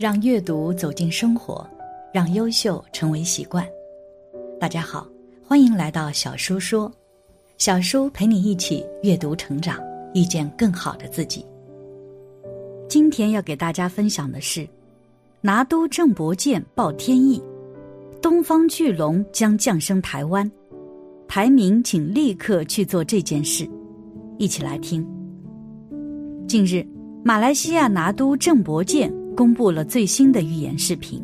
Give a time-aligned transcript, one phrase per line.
[0.00, 1.68] 让阅读走进生活，
[2.10, 3.68] 让优秀成为习惯。
[4.58, 5.06] 大家好，
[5.46, 6.90] 欢迎来到小叔说，
[7.58, 9.78] 小叔陪你一起阅读成长，
[10.14, 11.44] 遇见更好的自己。
[12.88, 14.66] 今天要给大家分享的是，
[15.42, 17.38] 拿督郑伯健报天意，
[18.22, 20.50] 东方巨龙将降生台湾，
[21.28, 23.68] 台民请立刻去做这件事。
[24.38, 25.06] 一起来听。
[26.48, 26.82] 近日，
[27.22, 29.14] 马来西亚拿督郑伯健。
[29.40, 31.18] 公布了最新的预言视频，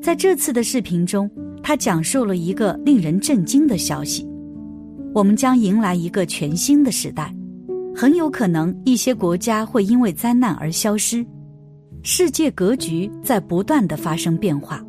[0.00, 1.30] 在这次的视频中，
[1.62, 4.26] 他讲述了一个令人震惊的消息：
[5.14, 7.30] 我们将迎来一个全新的时代，
[7.94, 11.22] 很有可能一些国家会因为灾难而消失，
[12.02, 14.82] 世界格局在不断的发生变化。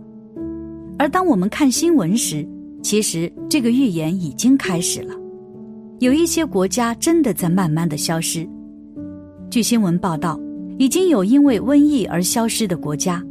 [0.97, 2.47] 而当我们看新闻时，
[2.81, 5.13] 其实这个预言已经开始了，
[5.99, 8.47] 有一些国家真的在慢慢的消失。
[9.49, 10.39] 据新闻报道。
[10.80, 13.22] 已经有因为瘟疫而消失的国家，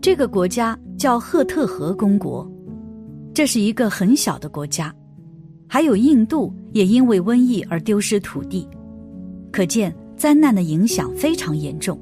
[0.00, 2.48] 这个国家叫赫特河公国，
[3.34, 4.94] 这是一个很小的国家。
[5.66, 8.68] 还有印度也因为瘟疫而丢失土地，
[9.50, 11.98] 可见灾难的影响非常严重。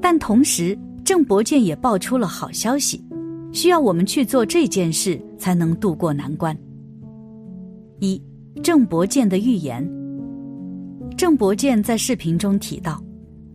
[0.00, 3.04] 但同时，郑伯健也爆出了好消息，
[3.52, 6.56] 需要我们去做这件事才能渡过难关。
[7.98, 8.18] 一，
[8.62, 9.86] 郑伯健的预言。
[11.14, 12.98] 郑伯健在视频中提到。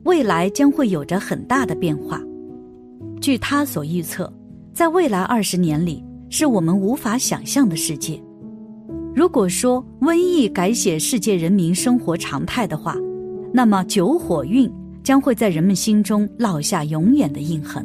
[0.06, 2.22] 未来将会有着很大的变化。
[3.20, 4.32] 据他所预测，
[4.72, 8.22] 在未来二十年里，是我们无法想象的世界。
[9.16, 12.96] 如果说瘟疫改写世界人民生活常态的话，
[13.52, 14.72] 那么九火运
[15.04, 17.84] 将会在人们心中烙下永远的印痕。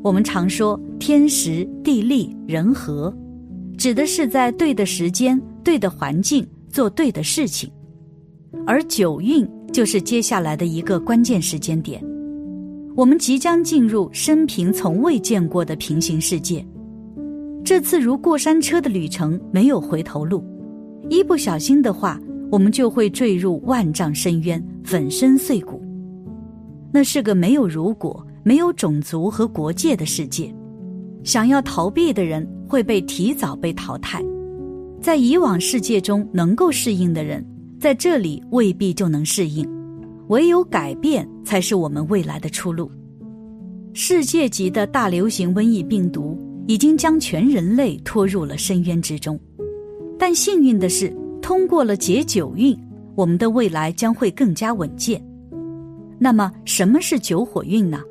[0.00, 3.12] 我们常说天时地利人和，
[3.76, 7.68] 指的是在对的时间、对的环境做对的事情，
[8.64, 9.44] 而九运。
[9.78, 12.04] 就是接下来的一个关键时间点，
[12.96, 16.66] 我们即将进入生平从未见过的平行世界。
[17.64, 20.42] 这次如过山车的旅程没有回头路，
[21.08, 25.80] 一不小心的话，我们就会坠入万丈深渊，粉身碎骨。
[26.92, 30.52] 那是个没有如果、没有种族和国界的世界，
[31.22, 34.20] 想要逃避的人会被提早被淘汰，
[35.00, 37.46] 在以往世界中能够适应的人。
[37.80, 39.64] 在这里未必就能适应，
[40.28, 42.90] 唯有改变才是我们未来的出路。
[43.94, 49.38] 世界级的大流行瘟疫病毒已经将全人类拖入了深渊之中，
[50.18, 52.76] 但幸运的是，通过了解九运，
[53.14, 55.24] 我们的未来将会更加稳健。
[56.18, 58.02] 那么，什么是九火运呢？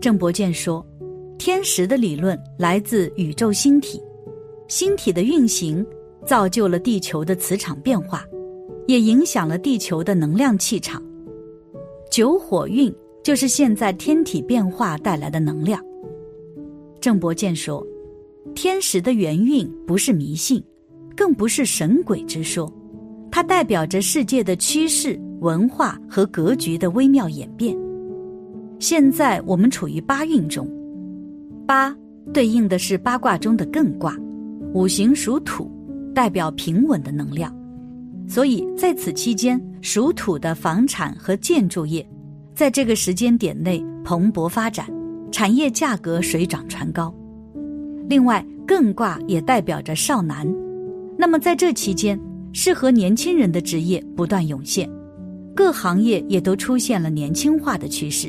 [0.00, 0.84] 郑伯健说，
[1.38, 4.02] 天时的理论来自宇宙星体，
[4.66, 5.86] 星体的运行
[6.24, 8.24] 造就了地球的磁场变化。
[8.86, 11.02] 也影响了地球的能量气场，
[12.10, 12.92] 九火运
[13.22, 15.82] 就是现在天体变化带来的能量。
[17.00, 17.84] 郑伯健说
[18.54, 20.62] ：“天时的元运不是迷信，
[21.16, 22.72] 更不是神鬼之说，
[23.30, 27.76] 它代表着世界的趋势、文化和格局的微妙演变。
[28.78, 30.68] 现在我们处于八运中，
[31.66, 31.96] 八
[32.32, 34.16] 对应的是八卦中的艮卦，
[34.74, 35.68] 五行属土，
[36.14, 37.52] 代表平稳的能量。”
[38.28, 42.06] 所以，在此期间，属土的房产和建筑业，
[42.54, 44.84] 在这个时间点内蓬勃发展，
[45.30, 47.14] 产业价格水涨船高。
[48.08, 50.46] 另外，艮卦也代表着少男，
[51.16, 52.20] 那么在这期间，
[52.52, 54.90] 适合年轻人的职业不断涌现，
[55.54, 58.28] 各行业也都出现了年轻化的趋势，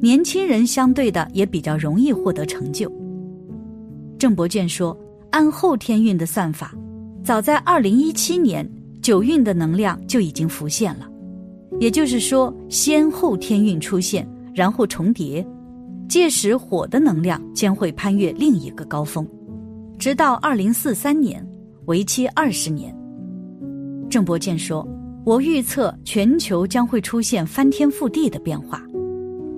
[0.00, 2.90] 年轻人相对的也比较容易获得成就。
[4.18, 4.98] 郑伯健说，
[5.30, 6.74] 按后天运的算法，
[7.22, 8.66] 早在二零一七年。
[9.02, 11.10] 九运的能量就已经浮现了，
[11.80, 15.44] 也就是说，先后天运出现，然后重叠，
[16.08, 19.26] 届时火的能量将会攀越另一个高峰，
[19.98, 21.44] 直到二零四三年，
[21.86, 22.96] 为期二十年。
[24.08, 24.86] 郑伯健说
[25.26, 28.80] ：“我预测全球将会出现翻天覆地的变化，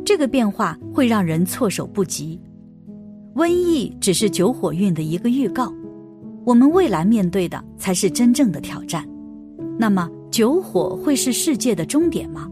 [0.06, 2.40] 这个变化会让人措手不及。
[3.34, 5.70] 瘟疫只是九火运的一个预告，
[6.46, 9.06] 我们未来面对的才是真正的挑战。
[9.78, 12.48] 那么，九火会是世界的终点吗？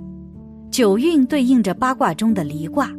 [0.71, 2.91] 九运对应着八卦中的离卦，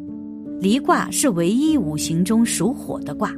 [0.59, 3.33] 离卦是唯一五行中属火的卦，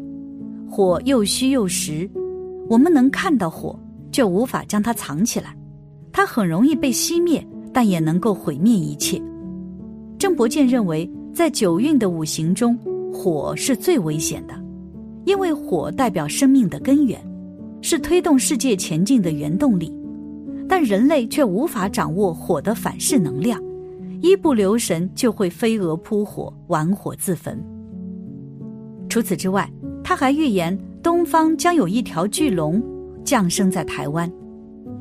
[0.70, 2.10] 火又虚又实，
[2.70, 3.80] 我们能看到火，
[4.12, 5.56] 却无法将它藏起来，
[6.12, 9.22] 它很容易被熄灭，但也能够毁灭一切。
[10.20, 12.78] 郑伯健认为，在九运的五行中，
[13.12, 14.54] 火是最危险的，
[15.26, 17.20] 因为火代表生命的根源，
[17.81, 19.92] 是推动世界前进的原动力，
[20.68, 23.62] 但人类却无法掌握火的反噬能量。
[24.22, 27.62] 一不留神就会飞蛾扑火，玩火自焚。
[29.08, 29.72] 除此之外，
[30.04, 32.82] 他还预言东方将有一条巨龙
[33.24, 34.32] 降生在台湾，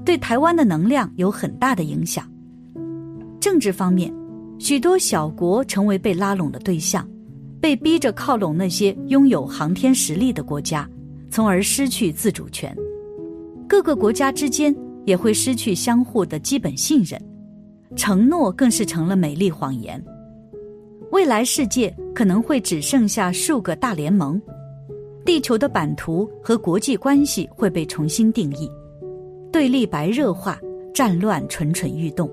[0.05, 2.31] 对台湾的能量有很大的影响。
[3.41, 4.13] 政治方面，
[4.59, 7.09] 许多小国成为被拉拢的对象，
[7.61, 10.89] 被逼着靠拢那些拥有航天实力的国家，
[11.31, 12.77] 从而失去自主权。
[13.67, 17.21] 各个国家之间也会失去相互的基本信任。
[17.97, 20.03] 承诺更是成了美丽谎言。
[21.13, 24.41] 未来世界可能会只剩下数个大联盟，
[25.25, 28.69] 地球的版图和国际关系会被重新定义，
[29.53, 30.59] 对立白热化，
[30.93, 32.29] 战乱蠢蠢欲动，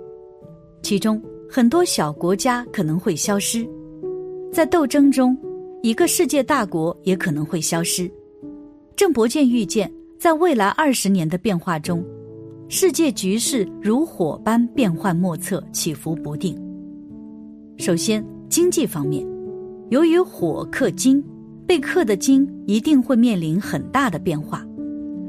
[0.82, 3.68] 其中很多小国家可能会消失，
[4.52, 5.38] 在斗争中，
[5.84, 8.12] 一个世界大国也可能会消失。
[8.96, 12.04] 郑伯健预见，在未来二十年的变化中。
[12.74, 16.58] 世界局势如火般变幻莫测，起伏不定。
[17.78, 19.28] 首先，经济方面，
[19.90, 21.22] 由于火克金，
[21.68, 24.66] 被克的金一定会面临很大的变化，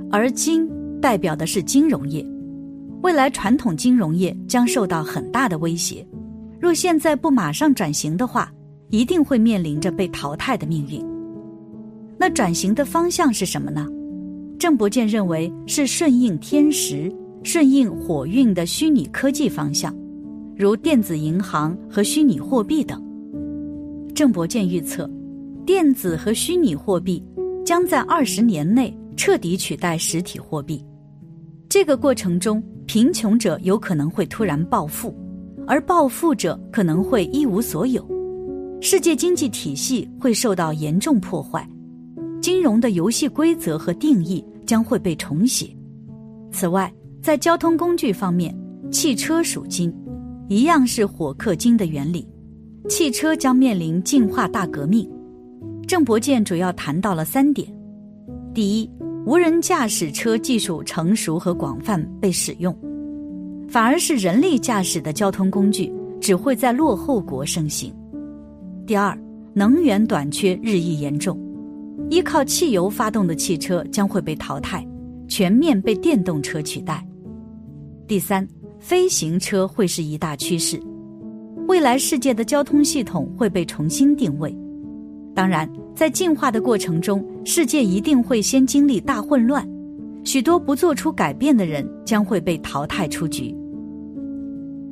[0.08, 2.24] 而金代表的是金融业，
[3.02, 6.06] 未来传统金融业将受到很大的威胁。
[6.60, 8.52] 若现在不马上转型的话，
[8.90, 11.04] 一定会面临着被淘汰的命运。
[12.16, 13.88] 那转型的方向是什么呢？
[14.60, 17.12] 郑伯健认为是顺应天时。
[17.44, 19.94] 顺应火运的虚拟科技方向，
[20.56, 23.02] 如电子银行和虚拟货币等。
[24.14, 25.10] 郑伯健预测，
[25.66, 27.22] 电子和虚拟货币
[27.64, 30.84] 将在二十年内彻底取代实体货币。
[31.68, 35.14] 这个过程中，贫穷者有可能会突然暴富，
[35.66, 38.06] 而暴富者可能会一无所有。
[38.80, 41.66] 世界经济体系会受到严重破坏，
[42.40, 45.74] 金融的游戏规则和定义将会被重写。
[46.50, 46.92] 此外，
[47.22, 48.52] 在交通工具方面，
[48.90, 49.94] 汽车属金，
[50.48, 52.26] 一样是火克金的原理。
[52.88, 55.08] 汽车将面临进化大革命。
[55.86, 57.72] 郑伯健主要谈到了三点：
[58.52, 58.90] 第一，
[59.24, 62.76] 无人驾驶车技术成熟和广泛被使用，
[63.68, 67.92] 反而是人力驾驶的交通工具只会在落后国盛行；
[68.84, 69.16] 第二，
[69.54, 71.38] 能源短缺日益严重，
[72.10, 74.84] 依靠汽油发动的汽车将会被淘汰，
[75.28, 77.06] 全面被电动车取代。
[78.12, 78.46] 第三，
[78.78, 80.78] 飞行车会是一大趋势，
[81.66, 84.54] 未来世界的交通系统会被重新定位。
[85.34, 89.66] 当然，在进化的过程中，世界一定会先经历大混乱，
[90.24, 93.56] 许多不做出改变的人将会被淘汰出局。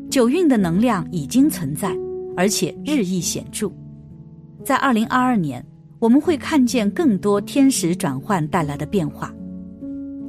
[0.08, 1.94] 九运的能量已经存在，
[2.34, 3.70] 而且日益显著。
[4.64, 5.62] 在二零二二年，
[5.98, 9.30] 我们会看见更多天时转换带来的变化。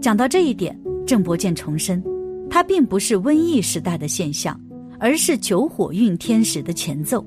[0.02, 0.78] 讲到这一点，
[1.08, 2.04] 郑伯健重申。
[2.54, 4.60] 它并不是瘟疫时代的现象，
[5.00, 7.26] 而是九火运天时的前奏，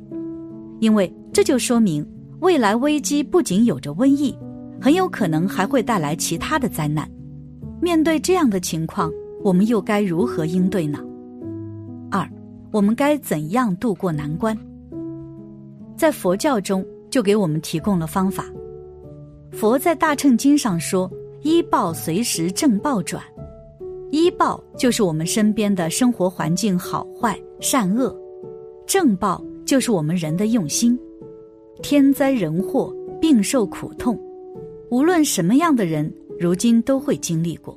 [0.80, 2.06] 因为这就说明
[2.40, 4.36] 未来危机不仅有着瘟疫，
[4.78, 7.10] 很有可能还会带来其他的灾难。
[7.80, 9.10] 面对这样的情况，
[9.42, 10.98] 我们又该如何应对呢？
[12.10, 12.28] 二，
[12.70, 14.54] 我们该怎样度过难关？
[15.96, 18.44] 在佛教中就给我们提供了方法。
[19.52, 21.10] 佛在大乘经上说
[21.42, 23.24] ：“医报随时正报转。”
[24.14, 28.16] 医报就是我们身边的生活环境好坏善恶，
[28.87, 30.97] 正报就是我们人的用心。
[31.83, 34.16] 天灾人祸、病受苦痛，
[34.88, 37.76] 无论什么样的人，如今都会经历过。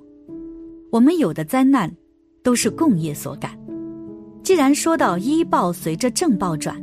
[0.91, 1.91] 我们有的灾难，
[2.43, 3.57] 都是共业所感。
[4.43, 6.79] 既然说到医报随着正报转，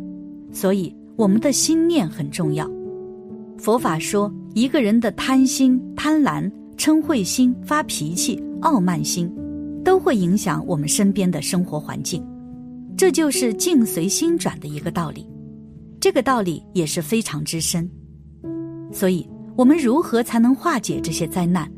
[0.50, 2.68] 所以我们的心念很重要。
[3.56, 9.32] 佛法说，一个人的贪心、贪婪、嗔恚心、发脾气、傲慢心。
[9.84, 12.26] 都会影响我们身边的生活环境，
[12.96, 15.28] 这就是境随心转的一个道理。
[16.00, 17.88] 这个道理也是非常之深。
[18.90, 21.70] 所以，我们如何才能化解这些灾难？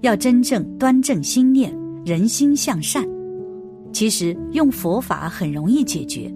[0.00, 1.72] 要真正端正心念，
[2.04, 3.06] 人心向善。
[3.92, 6.32] 其实用佛法很容易解决。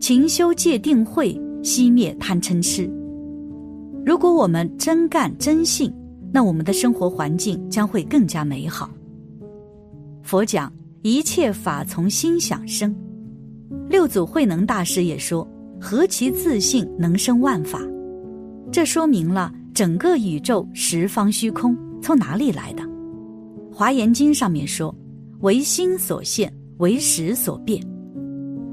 [0.00, 2.88] 勤修戒定慧，熄灭贪嗔痴。
[4.06, 5.92] 如果我们真干真信，
[6.32, 8.88] 那我们的生活环境将会更加美好。
[10.28, 10.70] 佛讲
[11.00, 12.94] 一切法从心想生，
[13.88, 15.48] 六祖慧能大师也说
[15.80, 17.80] ：“何其自信能生万法。”
[18.70, 22.82] 这说明了整个宇宙十方虚空从哪里来的？
[23.72, 24.94] 《华严经》上面说
[25.40, 27.82] ：“唯心所现，唯识所变。”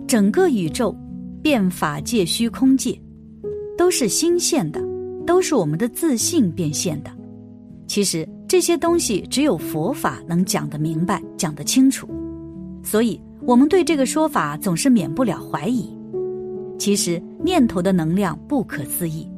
[0.05, 0.93] 整个宇宙，
[1.41, 3.01] 变法界、虚空界，
[3.77, 4.81] 都是心现的，
[5.25, 7.09] 都是我们的自信变现的。
[7.87, 12.07] 其实这些东西只有佛法能讲得明白、讲得清楚，
[12.83, 15.89] 所以我们对这个说法总是免不了怀疑。
[16.77, 19.29] 其实念头的能量不可思议。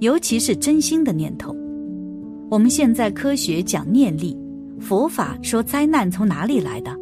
[0.00, 1.56] 尤其是真心的念头。
[2.50, 4.36] 我们现在科学讲念力，
[4.78, 6.94] 佛法说灾难从哪里来的，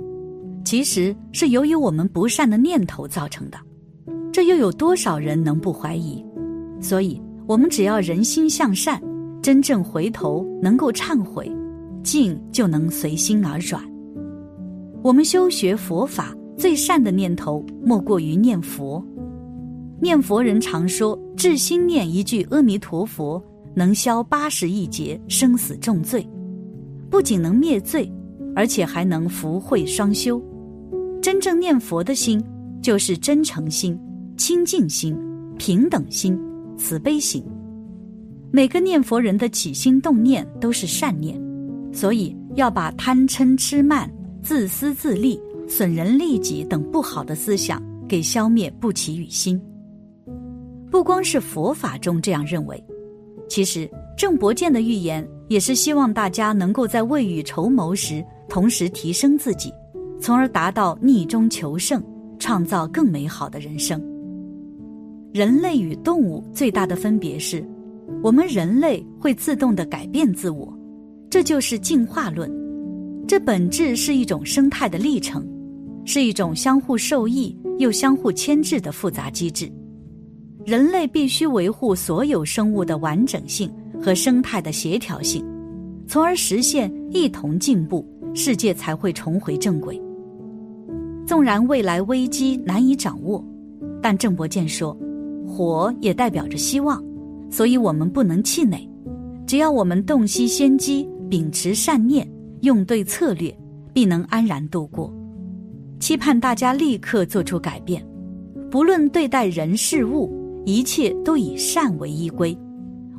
[0.64, 3.58] 其实是由于我们不善的念头造成的。
[4.30, 6.24] 这又有多少人能不怀疑？
[6.80, 9.02] 所以，我们只要人心向善，
[9.42, 11.50] 真正回头，能够忏悔，
[12.04, 13.82] 静就能随心而转。
[15.02, 19.04] 我们修学佛法最善的念头，莫过于念佛。
[20.00, 23.42] 念佛人常说，至心念一句阿弥陀佛，
[23.74, 26.24] 能消八十亿劫生死重罪，
[27.10, 28.08] 不仅能灭罪，
[28.54, 30.40] 而且还能福慧双修。
[31.20, 32.40] 真正念佛的心，
[32.80, 33.98] 就是真诚心、
[34.36, 35.16] 清净心、
[35.58, 36.38] 平等心、
[36.76, 37.44] 慈悲心。
[38.54, 41.40] 每个念佛人的起心动念都是善念，
[41.90, 49.58] 所以要把贪嗔痴慢、自私自利、损人利己等不好的思想给消灭不起于心。
[50.90, 52.84] 不光是佛法中这样认为，
[53.48, 59.72] 其实郑伯健的预言也是希望大家能够在未雨绸缪时，同时提升自己，
[60.20, 62.04] 从而达到逆中求胜，
[62.38, 63.98] 创造更美好的人生。
[65.32, 67.66] 人类与动物最大的分别是，
[68.20, 70.76] 我们人类会自动的改变自我，
[71.30, 72.50] 这就是进化论。
[73.26, 75.46] 这本质是一种生态的历程，
[76.04, 79.70] 是一种相互受益又相互牵制的复杂机制。
[80.64, 85.44] 人类必须维护所有生物的完整性和生态的协调性，
[86.06, 90.00] 从而实现一同进步，世界才会重回正轨。
[91.26, 93.44] 纵然未来危机难以掌握，
[94.00, 94.96] 但郑伯健说，
[95.46, 97.02] 火也代表着希望，
[97.52, 98.90] 所以我们不能气馁。
[99.46, 102.28] 只要我们洞悉先机，秉持善念，
[102.62, 103.56] 用对策略，
[103.92, 105.12] 必能安然度过。
[106.00, 108.04] 期盼大家立刻做出改变，
[108.70, 110.40] 不论对待人事物。
[110.64, 112.56] 一切都以善为依归，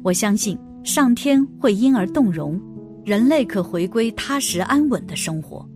[0.01, 2.57] 我相信上天会因而动容，
[3.03, 5.67] 人类可回归踏实安稳的生活。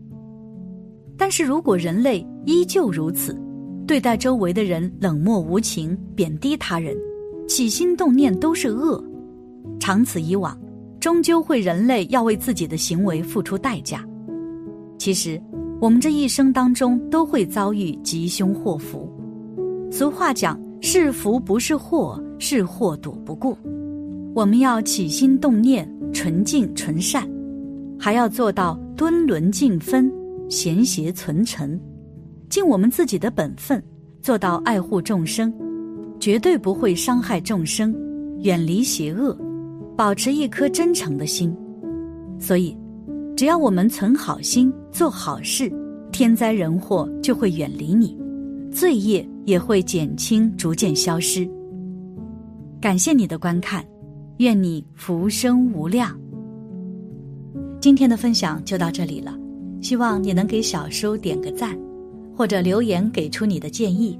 [1.18, 3.38] 但是如果人类依旧如此，
[3.86, 6.96] 对待周围的人冷漠无情、贬低他人，
[7.48, 9.04] 起心动念都是恶，
[9.80, 10.58] 长此以往，
[11.00, 14.04] 终究会人类要为自己的行为付出代价。
[14.98, 15.42] 其实，
[15.80, 19.10] 我们这一生当中都会遭遇吉凶祸福。
[19.92, 20.60] 俗话讲。
[20.80, 23.58] 是福不是祸，是祸躲不过。
[24.36, 27.28] 我们要起心动念纯净纯善，
[28.00, 30.10] 还要做到敦伦尽分、
[30.50, 31.78] 贤邪存诚，
[32.48, 33.84] 尽我们自己的本分，
[34.22, 35.52] 做到爱护众生，
[36.20, 37.96] 绝对不会伤害众生，
[38.44, 39.38] 远离邪恶，
[39.96, 41.56] 保持一颗真诚的心。
[42.40, 42.78] 所以，
[43.36, 45.72] 只要我们存好心、做好事，
[46.12, 48.18] 天灾人祸就会远离你，
[48.72, 49.28] 罪业。
[49.48, 51.50] 也会减轻，逐渐消失。
[52.82, 53.82] 感谢你的观看，
[54.40, 56.14] 愿你福生无量。
[57.80, 59.34] 今天的分享就到这里了，
[59.82, 61.80] 希望你能给小叔点个赞，
[62.36, 64.20] 或者留言给出你的建议。